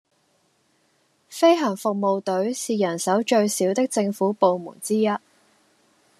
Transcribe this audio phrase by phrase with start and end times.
[1.29, 5.07] 飛行服務隊是人手最少的政府部門之一